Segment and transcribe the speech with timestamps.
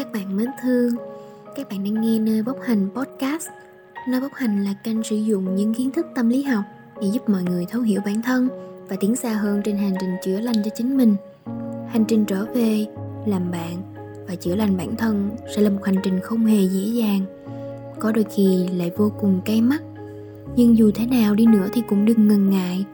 [0.00, 0.90] Các bạn mến thương,
[1.56, 3.48] các bạn đang nghe nơi bốc hành podcast.
[4.08, 6.64] Nơi bốc hành là kênh sử dụng những kiến thức tâm lý học
[7.00, 8.48] để giúp mọi người thấu hiểu bản thân
[8.88, 11.16] và tiến xa hơn trên hành trình chữa lành cho chính mình.
[11.88, 12.86] Hành trình trở về,
[13.26, 13.82] làm bạn
[14.28, 17.20] và chữa lành bản thân sẽ là một hành trình không hề dễ dàng.
[18.00, 19.82] Có đôi khi lại vô cùng cay mắt.
[20.56, 22.84] Nhưng dù thế nào đi nữa thì cũng đừng ngần ngại,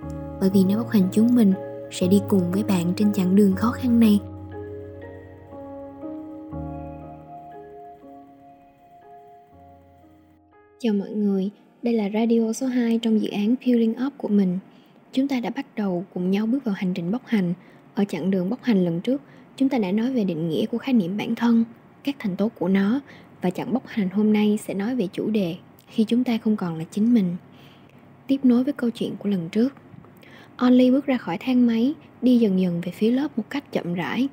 [0.41, 1.52] bởi vì nơi bốc hành chúng mình
[1.91, 4.20] sẽ đi cùng với bạn trên chặng đường khó khăn này.
[10.79, 11.50] Chào mọi người,
[11.82, 14.58] đây là radio số 2 trong dự án Peeling Up của mình.
[15.12, 17.54] Chúng ta đã bắt đầu cùng nhau bước vào hành trình bốc hành.
[17.94, 19.22] Ở chặng đường bốc hành lần trước,
[19.57, 21.64] chúng ta đã nói về định nghĩa của khái niệm bản thân,
[22.04, 23.00] các thành tố của nó
[23.43, 25.57] và chặng bốc hành hôm nay sẽ nói về chủ đề
[25.89, 27.36] khi chúng ta không còn là chính mình.
[28.26, 29.75] Tiếp nối với câu chuyện của lần trước.
[30.56, 33.95] Only bước ra khỏi thang máy, đi dần dần về phía lớp một cách chậm
[33.95, 34.28] rãi.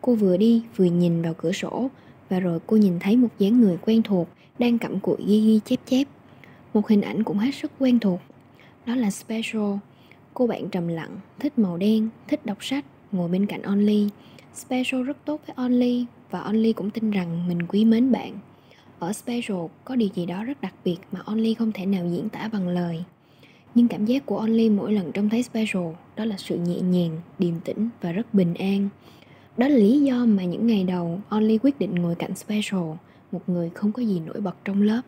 [0.00, 1.90] Cô vừa đi vừa nhìn vào cửa sổ
[2.28, 5.60] và rồi cô nhìn thấy một dáng người quen thuộc đang cặm cụi ghi ghi
[5.64, 6.08] chép chép.
[6.74, 8.20] Một hình ảnh cũng hết sức quen thuộc.
[8.86, 9.72] Đó là Special.
[10.34, 14.08] Cô bạn trầm lặng, thích màu đen, thích đọc sách, ngồi bên cạnh Only.
[14.54, 18.38] Special rất tốt với Only và Only cũng tin rằng mình quý mến bạn.
[18.98, 22.28] Ở Special có điều gì đó rất đặc biệt mà Only không thể nào diễn
[22.28, 23.04] tả bằng lời.
[23.74, 25.82] Nhưng cảm giác của Only mỗi lần trông thấy Special
[26.16, 28.88] đó là sự nhẹ nhàng, điềm tĩnh và rất bình an.
[29.56, 32.82] Đó là lý do mà những ngày đầu Only quyết định ngồi cạnh Special
[33.34, 35.00] một người không có gì nổi bật trong lớp.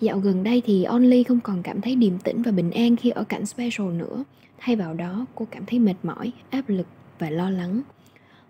[0.00, 3.10] Dạo gần đây thì Only không còn cảm thấy điềm tĩnh và bình an khi
[3.10, 4.24] ở cạnh Special nữa.
[4.58, 6.86] Thay vào đó, cô cảm thấy mệt mỏi, áp lực
[7.18, 7.82] và lo lắng.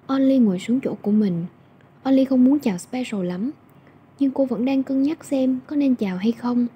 [0.07, 1.45] Only ngồi xuống chỗ của mình.
[2.03, 3.51] Only không muốn chào Special lắm,
[4.19, 6.67] nhưng cô vẫn đang cân nhắc xem có nên chào hay không.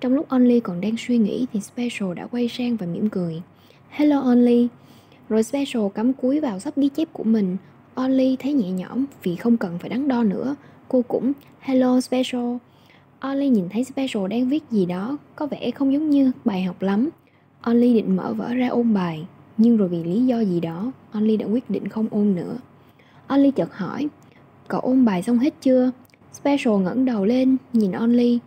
[0.00, 3.42] Trong lúc Only còn đang suy nghĩ thì Special đã quay sang và mỉm cười.
[3.88, 4.68] Hello Only.
[5.28, 7.56] Rồi Special cắm cúi vào sắp ghi chép của mình.
[7.94, 10.56] Only thấy nhẹ nhõm vì không cần phải đắn đo nữa
[10.88, 12.56] Cô cũng, Hello, Special.
[13.28, 16.82] Ollie nhìn thấy Special đang viết gì đó, Có vẻ không giống như bài học
[16.82, 17.10] lắm.
[17.70, 19.26] Ollie định mở vở ra ôn bài,
[19.56, 22.56] Nhưng rồi vì lý do gì đó, Ollie đã quyết định không ôn nữa.
[23.34, 24.08] Ollie chợt hỏi,
[24.68, 25.90] Cậu ôn bài xong hết chưa?
[26.32, 28.38] Special ngẩng đầu lên, nhìn Only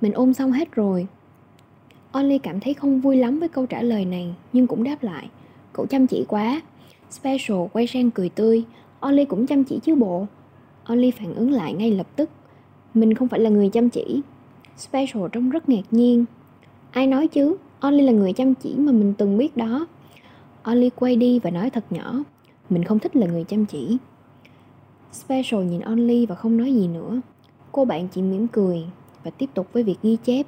[0.00, 1.06] Mình ôn xong hết rồi.
[2.12, 5.28] Only cảm thấy không vui lắm với câu trả lời này, Nhưng cũng đáp lại,
[5.72, 6.62] Cậu chăm chỉ quá.
[7.10, 8.64] Special quay sang cười tươi
[9.00, 10.26] Only cũng chăm chỉ chứ bộ.
[10.88, 12.30] Only phản ứng lại ngay lập tức.
[12.94, 14.20] Mình không phải là người chăm chỉ.
[14.76, 16.24] Special trông rất ngạc nhiên.
[16.90, 17.56] Ai nói chứ?
[17.80, 19.86] Only là người chăm chỉ mà mình từng biết đó.
[20.62, 22.24] Only quay đi và nói thật nhỏ.
[22.70, 23.96] Mình không thích là người chăm chỉ.
[25.12, 27.20] Special nhìn Only và không nói gì nữa.
[27.72, 28.84] Cô bạn chỉ mỉm cười
[29.24, 30.46] Và tiếp tục với việc ghi chép.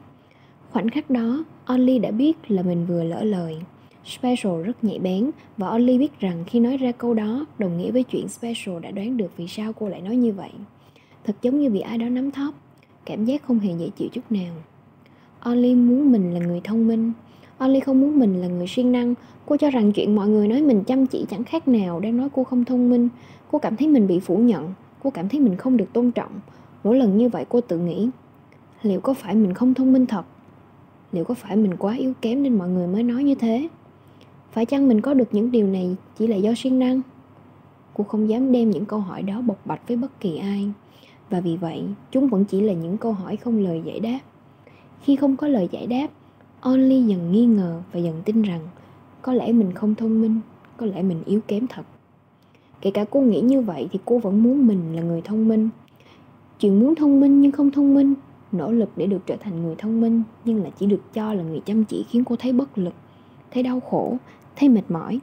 [0.70, 3.56] Khoảnh khắc đó Only đã biết là mình vừa lỡ lời.
[4.04, 7.90] Special rất nhạy bén và Ollie biết rằng khi nói ra câu đó đồng nghĩa
[7.90, 10.50] với chuyện Special đã đoán được vì sao cô lại nói như vậy.
[11.24, 12.54] Thật giống như bị ai đó nắm thóp,
[13.06, 14.54] cảm giác không hề dễ chịu chút nào.
[15.50, 17.12] Ollie muốn mình là người thông minh,
[17.64, 19.14] Ollie không muốn mình là người siêng năng.
[19.46, 22.28] Cô cho rằng chuyện mọi người nói mình chăm chỉ chẳng khác nào đang nói
[22.32, 23.08] cô không thông minh.
[23.50, 26.40] Cô cảm thấy mình bị phủ nhận, cô cảm thấy mình không được tôn trọng.
[26.84, 28.08] Mỗi lần như vậy cô tự nghĩ,
[28.82, 30.22] liệu có phải mình không thông minh thật?
[31.12, 33.68] Liệu có phải mình quá yếu kém nên mọi người mới nói như thế?
[34.52, 37.00] Phải chăng mình có được những điều này chỉ là do siêng năng?
[37.94, 40.70] Cô không dám đem những câu hỏi đó bộc bạch với bất kỳ ai.
[41.30, 44.20] Và vì vậy, chúng vẫn chỉ là những câu hỏi không lời giải đáp.
[45.02, 46.06] Khi không có lời giải đáp,
[46.60, 48.60] only dần nghi ngờ và dần tin rằng
[49.22, 50.40] có lẽ mình không thông minh,
[50.76, 51.82] có lẽ mình yếu kém thật.
[52.80, 55.68] Kể cả cô nghĩ như vậy thì cô vẫn muốn mình là người thông minh.
[56.60, 58.14] Chuyện muốn thông minh nhưng không thông minh,
[58.52, 61.42] nỗ lực để được trở thành người thông minh nhưng là chỉ được cho là
[61.42, 62.94] người chăm chỉ khiến cô thấy bất lực,
[63.50, 64.16] thấy đau khổ
[64.60, 65.20] thấy mệt mỏi.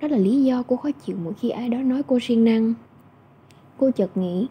[0.00, 2.74] Đó là lý do cô khó chịu mỗi khi ai đó nói cô siêng năng.
[3.78, 4.46] Cô chợt nghĩ,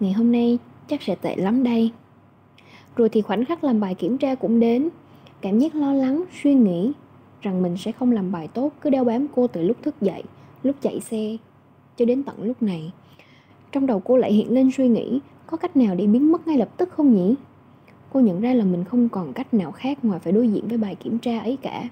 [0.00, 0.58] ngày hôm nay
[0.88, 1.90] chắc sẽ tệ lắm đây.
[2.96, 4.88] Rồi thì khoảnh khắc làm bài kiểm tra cũng đến.
[5.40, 6.92] Cảm giác lo lắng, suy nghĩ
[7.42, 10.22] rằng mình sẽ không làm bài tốt cứ đeo bám cô từ lúc thức dậy,
[10.62, 11.36] lúc chạy xe
[11.96, 12.92] cho đến tận lúc này.
[13.72, 16.56] Trong đầu cô lại hiện lên suy nghĩ, có cách nào để biến mất ngay
[16.56, 17.34] lập tức không nhỉ?
[18.12, 20.78] Cô nhận ra là mình không còn cách nào khác ngoài phải đối diện với
[20.78, 21.88] bài kiểm tra ấy cả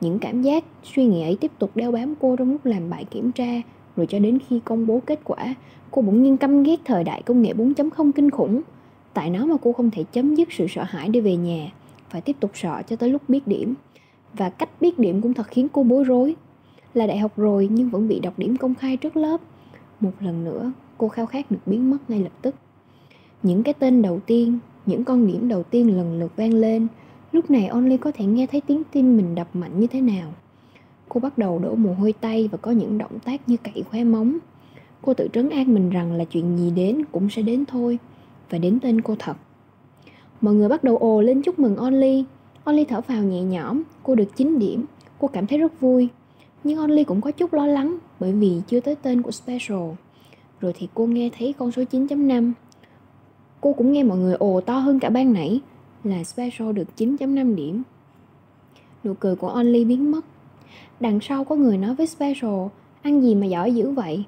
[0.00, 3.04] những cảm giác, suy nghĩ ấy tiếp tục đeo bám cô trong lúc làm bài
[3.10, 3.62] kiểm tra,
[3.96, 5.54] rồi cho đến khi công bố kết quả,
[5.90, 8.62] cô bỗng nhiên căm ghét thời đại công nghệ 4.0 kinh khủng.
[9.14, 11.70] Tại nó mà cô không thể chấm dứt sự sợ hãi để về nhà,
[12.10, 13.74] phải tiếp tục sợ cho tới lúc biết điểm.
[14.34, 16.36] Và cách biết điểm cũng thật khiến cô bối rối.
[16.94, 19.40] Là đại học rồi nhưng vẫn bị đọc điểm công khai trước lớp.
[20.00, 22.54] Một lần nữa, cô khao khát được biến mất ngay lập tức.
[23.42, 26.86] Những cái tên đầu tiên, những con điểm đầu tiên lần lượt vang lên,
[27.32, 30.32] Lúc này Only có thể nghe thấy tiếng tim mình đập mạnh như thế nào.
[31.08, 34.04] Cô bắt đầu đổ mồ hôi tay và có những động tác như cậy khóe
[34.04, 34.38] móng.
[35.02, 37.98] Cô tự trấn an mình rằng là chuyện gì đến cũng sẽ đến thôi,
[38.50, 39.36] Và đến tên cô thật.
[40.40, 42.24] Mọi người bắt đầu ồ lên chúc mừng Only.
[42.64, 44.84] Only thở phào nhẹ nhõm, Cô được 9 điểm.
[45.18, 46.08] Cô cảm thấy rất vui.
[46.64, 49.90] Nhưng Only cũng có chút lo lắng, Bởi vì chưa tới tên của Special.
[50.60, 52.52] Rồi thì cô nghe thấy con số 9.5
[53.60, 55.60] Cô cũng nghe mọi người ồ to hơn cả ban nãy.
[56.06, 57.82] Là Special được 9.5 điểm.
[59.04, 60.24] Nụ cười của Only biến mất.
[61.00, 62.66] Đằng sau có người nói với Special,
[63.02, 64.24] Ăn gì mà giỏi dữ vậy?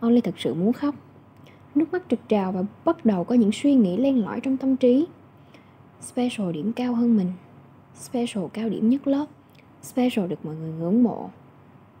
[0.00, 0.94] Only thật sự muốn khóc.
[1.74, 4.76] Nước mắt trực trào và bắt đầu có những suy nghĩ len lỏi trong tâm
[4.76, 5.06] trí.
[6.00, 7.32] Special điểm cao hơn mình.
[7.94, 9.26] Special cao điểm nhất lớp.
[9.82, 11.30] Special được mọi người ngưỡng mộ.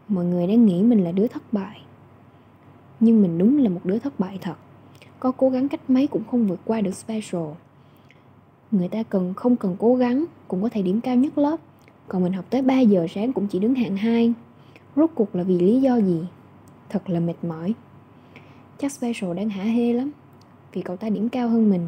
[0.08, 1.80] Mọi người đang nghĩ mình là đứa thất bại.
[3.00, 4.56] Nhưng mình đúng là một đứa thất bại thật.
[5.20, 7.48] Có cố gắng cách mấy cũng không vượt qua được Special.
[8.70, 11.56] Người ta cần, không cần cố gắng, Cũng có thể điểm cao nhất lớp.
[12.08, 14.34] Còn mình học tới 3 giờ sáng cũng chỉ đứng hạng 2
[14.96, 16.26] Rốt cuộc là vì lý do gì?
[16.88, 17.74] Thật là mệt mỏi.
[18.78, 20.10] Chắc Special đang hả hê lắm.
[20.72, 21.86] Vì cậu ta điểm cao hơn mình.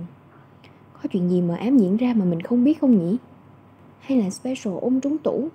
[0.93, 3.17] Có chuyện gì mà ám diễn ra mà mình không biết không nhỉ?
[4.01, 5.49] Hay là Special ôm trúng tủ?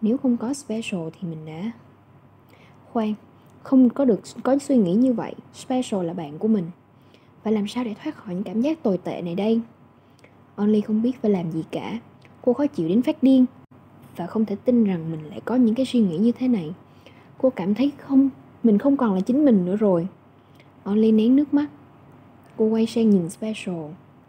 [0.00, 1.70] Nếu không có Special thì mình đã
[2.92, 3.14] Khoan,
[3.62, 5.34] Không có được có suy nghĩ như vậy.
[5.54, 6.70] Special là bạn của mình.
[7.42, 9.60] Và làm sao để thoát khỏi những cảm giác tồi tệ này đây?
[10.56, 11.98] Only không biết phải làm gì cả.
[12.42, 13.46] Cô khó chịu đến phát điên
[14.16, 16.70] Và không thể tin rằng mình lại có những cái suy nghĩ như thế này.
[17.38, 18.30] Cô cảm thấy không,
[18.62, 20.06] Mình không còn là chính mình nữa rồi.
[20.84, 21.66] Only nén nước mắt.
[22.56, 23.84] Cô quay sang nhìn Special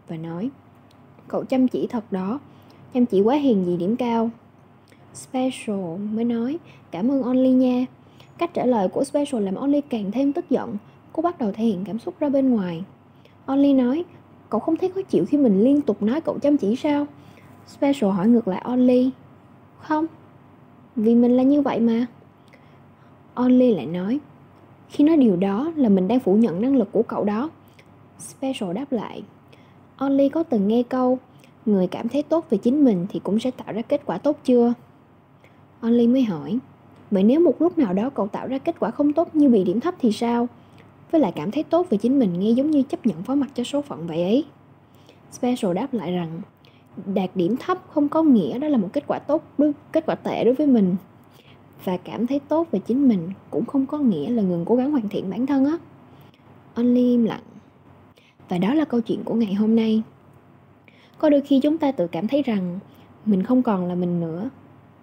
[0.08, 0.50] Và nói,
[1.28, 2.40] Cậu chăm chỉ thật đó.
[2.94, 4.30] Chăm chỉ quá hiền gì điểm cao.
[5.14, 6.58] Special mới nói,
[6.90, 7.86] Cảm ơn Only nha.
[8.38, 10.76] Cách trả lời của Special làm Only càng thêm tức giận.
[11.12, 12.84] Cô bắt đầu thể hiện cảm xúc ra bên ngoài.
[13.46, 14.04] Only nói
[14.50, 17.06] Cậu không thấy khó chịu khi mình liên tục nói cậu chăm chỉ sao
[17.66, 19.10] Special hỏi ngược lại Only
[19.80, 20.06] Không,
[20.96, 22.06] Vì mình là như vậy mà
[23.34, 24.20] Only lại nói,
[24.88, 27.50] khi nói điều đó là mình đang phủ nhận năng lực của cậu đó
[28.18, 29.22] Special đáp lại,
[29.96, 31.18] Only có từng nghe câu,
[31.66, 34.38] Người cảm thấy tốt về chính mình thì cũng sẽ tạo ra kết quả tốt
[34.44, 34.74] chưa?
[35.80, 36.58] Only mới hỏi,
[37.10, 39.64] Vậy nếu một lúc nào đó cậu tạo ra kết quả không tốt như bị
[39.64, 40.48] điểm thấp thì sao?
[41.10, 43.50] Với lại cảm thấy tốt về chính mình nghe giống như chấp nhận phó mặt
[43.54, 44.44] cho số phận vậy ấy.
[45.30, 46.40] Special đáp lại rằng
[47.14, 50.14] Đạt điểm thấp không có nghĩa đó là một kết quả tốt đối, kết quả
[50.14, 50.96] tệ đối với mình.
[51.84, 54.90] Và cảm thấy tốt về chính mình cũng không có nghĩa là ngừng cố gắng
[54.90, 55.78] hoàn thiện bản thân á.
[56.74, 57.42] Only im lặng.
[58.48, 60.02] Và đó là câu chuyện của ngày hôm nay.
[61.18, 62.78] Có đôi khi chúng ta tự cảm thấy rằng
[63.24, 64.50] mình không còn là mình nữa.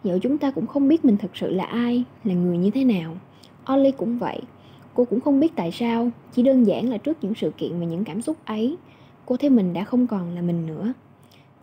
[0.04, 2.84] Dẫu chúng ta cũng không biết mình thực sự là ai là người như thế
[2.84, 3.18] nào.
[3.66, 4.42] Only cũng vậy
[4.96, 7.86] cô cũng không biết tại sao chỉ đơn giản là trước những sự kiện và
[7.86, 8.78] những cảm xúc ấy
[9.26, 10.94] cô thấy mình đã không còn là mình nữa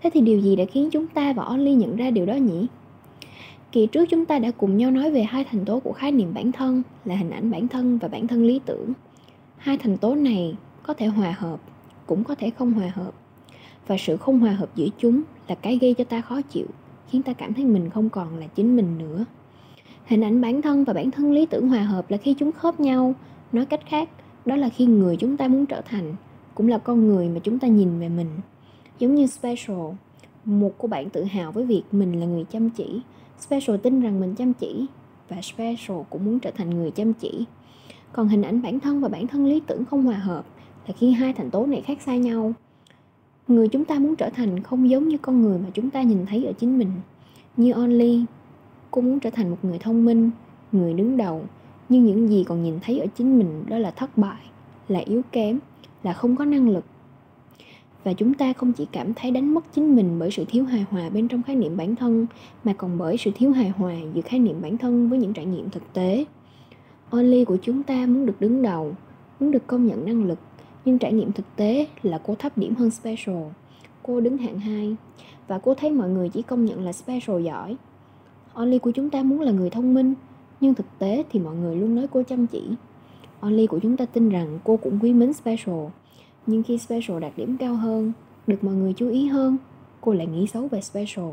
[0.02, 2.66] thế thì điều gì đã khiến chúng ta và Only nhận ra điều đó nhỉ
[3.72, 6.34] Kỳ trước chúng ta đã cùng nhau nói về hai thành tố của khái niệm
[6.34, 8.92] bản thân là hình ảnh bản thân và bản thân lý tưởng.
[9.56, 11.60] Hai thành tố này có thể hòa hợp,
[12.06, 13.12] cũng có thể không hòa hợp.
[13.86, 16.66] Và sự không hòa hợp giữa chúng là cái gây cho ta khó chịu,
[17.08, 19.24] khiến ta cảm thấy mình không còn là chính mình nữa.
[20.06, 22.80] Hình ảnh bản thân và bản thân lý tưởng hòa hợp là khi chúng khớp
[22.80, 23.14] nhau,
[23.52, 24.08] nói cách khác,
[24.46, 26.14] đó là khi người chúng ta muốn trở thành,
[26.54, 28.28] cũng là con người mà chúng ta nhìn về mình.
[28.98, 29.76] Giống như Special,
[30.44, 33.00] một cô bạn tự hào với việc mình là người chăm chỉ,
[33.40, 34.86] Special tin rằng mình chăm chỉ
[35.28, 37.44] và Special cũng muốn trở thành người chăm chỉ.
[38.12, 40.44] Còn hình ảnh bản thân và bản thân lý tưởng không hòa hợp
[40.86, 42.52] là khi hai thành tố này khác xa nhau.
[43.48, 46.26] Người chúng ta muốn trở thành không giống như con người mà chúng ta nhìn
[46.26, 46.90] thấy ở chính mình.
[47.56, 48.24] Như Only,
[48.92, 50.30] cô muốn trở thành một người thông minh,
[50.72, 51.44] người đứng đầu,
[51.88, 54.42] nhưng những gì còn nhìn thấy ở chính mình đó là thất bại,
[54.88, 55.58] là yếu kém,
[56.02, 56.84] là không có năng lực.
[58.04, 60.84] Và chúng ta không chỉ cảm thấy đánh mất chính mình bởi sự thiếu hài
[60.90, 62.26] hòa bên trong khái niệm bản thân
[62.64, 65.46] mà còn bởi sự thiếu hài hòa giữa khái niệm bản thân với những trải
[65.46, 66.24] nghiệm thực tế.
[67.10, 68.94] Only của chúng ta muốn được đứng đầu
[69.40, 70.38] muốn được công nhận năng lực
[70.84, 73.36] nhưng trải nghiệm thực tế là cô thấp điểm hơn special.
[74.02, 74.96] Cô đứng hạng 2
[75.48, 77.76] và cô thấy mọi người chỉ công nhận là special giỏi
[78.54, 80.14] only của chúng ta muốn là người thông minh
[80.60, 82.62] nhưng thực tế thì mọi người luôn nói cô chăm chỉ
[83.40, 85.86] only của chúng ta tin rằng cô cũng quý mến special
[86.46, 88.12] nhưng khi Special đạt điểm cao hơn,
[88.46, 89.56] được mọi người chú ý hơn,
[90.00, 91.30] cô lại nghĩ xấu về Special.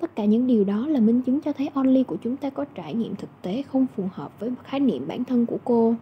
[0.00, 2.64] Tất cả những điều đó là minh chứng cho thấy Only của chúng ta có
[2.64, 5.94] trải nghiệm thực tế không phù hợp với khái niệm bản thân của cô.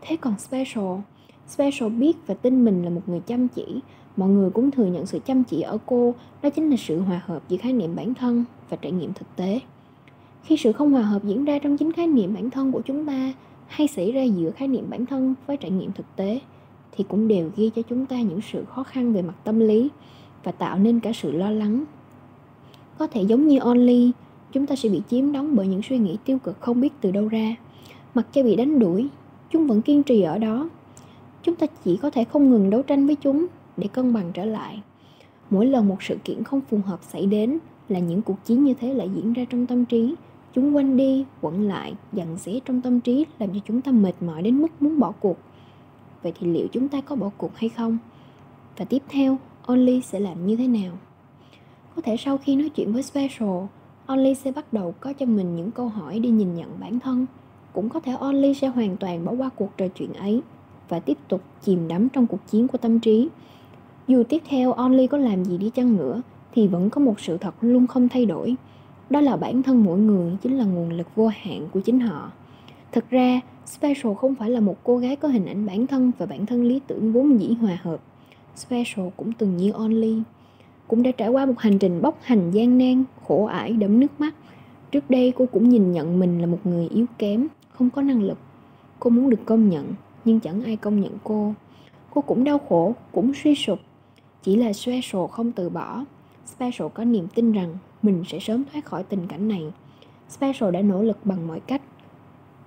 [0.00, 0.98] Thế còn Special,
[1.46, 3.80] Special biết và tin mình là một người chăm chỉ,
[4.16, 7.22] mọi người cũng thừa nhận sự chăm chỉ ở cô, đó chính là sự hòa
[7.26, 9.60] hợp giữa khái niệm bản thân và trải nghiệm thực tế.
[10.42, 13.06] Khi sự không hòa hợp diễn ra trong chính khái niệm bản thân của chúng
[13.06, 13.32] ta
[13.66, 16.40] hay xảy ra giữa khái niệm bản thân với trải nghiệm thực tế,
[16.92, 19.88] thì cũng đều ghi cho chúng ta những sự khó khăn về mặt tâm lý
[20.44, 21.84] và tạo nên cả sự lo lắng.
[22.98, 24.12] Có thể giống như only
[24.52, 27.10] chúng ta sẽ bị chiếm đóng bởi những suy nghĩ tiêu cực không biết từ
[27.10, 27.56] đâu ra.
[28.14, 29.08] Mặc cho bị đánh đuổi,
[29.50, 30.68] chúng vẫn kiên trì ở đó.
[31.42, 34.44] Chúng ta chỉ có thể không ngừng đấu tranh với chúng để cân bằng trở
[34.44, 34.82] lại.
[35.50, 37.58] Mỗi lần một sự kiện không phù hợp xảy đến
[37.92, 40.14] là những cuộc chiến như thế lại diễn ra trong tâm trí.
[40.54, 44.14] Chúng quanh đi, quẩn lại, dằn xé trong tâm trí làm cho chúng ta mệt
[44.20, 45.36] mỏi đến mức muốn bỏ cuộc.
[46.22, 47.98] Vậy thì liệu chúng ta có bỏ cuộc hay không?
[48.76, 50.92] Và tiếp theo only sẽ làm như thế nào?
[51.96, 53.48] Có thể sau khi nói chuyện với special
[54.06, 57.26] only sẽ bắt đầu có cho mình những câu hỏi đi nhìn nhận bản thân.
[57.72, 60.42] Cũng có thể only sẽ hoàn toàn bỏ qua cuộc trò chuyện ấy
[60.88, 63.28] và tiếp tục chìm đắm trong cuộc chiến của tâm trí.
[64.08, 66.22] Dù tiếp theo only có làm gì đi chăng nữa
[66.52, 68.56] thì vẫn có một sự thật luôn không thay đổi.
[69.10, 72.32] Đó là bản thân mỗi người chính là nguồn lực vô hạn của chính họ.
[72.92, 76.26] Thực ra, special không phải là một cô gái có hình ảnh bản thân và
[76.26, 78.00] bản thân lý tưởng vốn dĩ hòa hợp.
[78.56, 80.22] Special cũng từng như only,
[80.88, 84.20] cũng đã trải qua một hành trình bốc hành gian nan, khổ ải, đẫm nước
[84.20, 84.34] mắt.
[84.90, 88.22] Trước đây, cô cũng nhìn nhận mình là một người yếu kém, không có năng
[88.22, 88.38] lực.
[89.00, 89.94] Cô muốn được công nhận,
[90.24, 91.54] nhưng chẳng ai công nhận cô.
[92.14, 93.78] Cô cũng đau khổ, cũng suy sụp.
[94.42, 96.04] Chỉ là special không từ bỏ
[96.46, 99.72] special có niềm tin rằng mình sẽ sớm thoát khỏi tình cảnh này.
[100.28, 101.82] Special đã nỗ lực bằng mọi cách,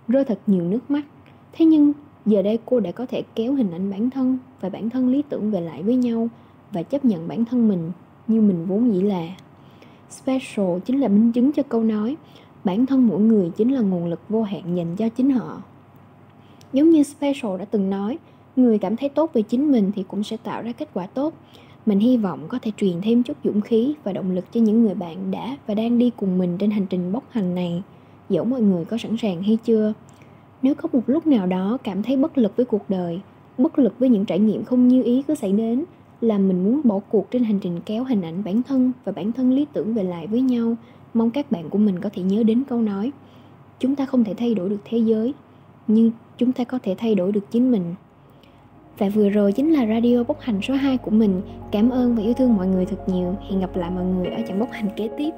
[0.08, 1.06] rơi thật nhiều nước mắt.
[1.54, 1.94] Thế nhưng,
[2.26, 5.24] giờ đây cô đã có thể kéo hình ảnh bản thân và bản thân lý
[5.30, 6.28] tưởng về lại với nhau
[6.72, 7.92] và chấp nhận bản thân mình
[8.28, 9.28] như mình vốn dĩ là.
[10.10, 12.18] Special chính là minh chứng cho câu nói,
[12.64, 15.62] bản thân mỗi người chính là nguồn lực vô hạn dành cho chính họ.
[16.74, 18.18] Giống như special đã từng nói,
[18.56, 21.34] người cảm thấy tốt về chính mình thì cũng sẽ tạo ra kết quả tốt
[21.86, 24.84] mình hy vọng có thể truyền thêm chút dũng khí và động lực cho những
[24.84, 27.84] người bạn đã và đang đi cùng mình trên hành trình bốc hành này.
[28.30, 29.94] Dẫu mọi người có sẵn sàng hay chưa?
[30.62, 33.20] Nếu có một lúc nào đó cảm thấy bất lực với cuộc đời,
[33.58, 35.84] bất lực với những trải nghiệm không như ý cứ xảy đến,
[36.22, 39.32] là mình muốn bỏ cuộc trên hành trình kéo hình ảnh bản thân và bản
[39.32, 40.76] thân lý tưởng về lại với nhau,
[41.14, 43.12] mong các bạn của mình có thể nhớ đến câu nói,
[43.80, 45.34] chúng ta không thể thay đổi được thế giới,
[45.88, 47.96] nhưng chúng ta có thể thay đổi được chính mình
[48.98, 51.42] và vừa rồi chính là radio bốc hành số 2 của mình.
[51.72, 53.36] Cảm ơn và yêu thương mọi người thật nhiều.
[53.50, 55.32] Hẹn gặp lại mọi người ở chặng bốc hành kế tiếp.